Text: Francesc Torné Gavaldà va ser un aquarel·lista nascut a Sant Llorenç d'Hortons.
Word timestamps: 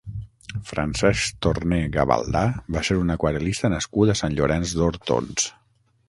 Francesc 0.67 1.33
Torné 1.45 1.77
Gavaldà 1.95 2.41
va 2.75 2.81
ser 2.89 2.97
un 3.01 3.15
aquarel·lista 3.15 3.71
nascut 3.73 4.13
a 4.13 4.17
Sant 4.23 4.39
Llorenç 4.39 4.73
d'Hortons. 4.79 5.45